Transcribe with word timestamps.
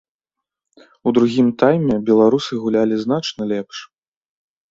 У 1.09 1.13
другім 1.17 1.47
тайме 1.63 1.95
беларусы 2.09 2.53
гулялі 2.63 2.95
значна 3.05 3.41
лепш. 3.51 3.77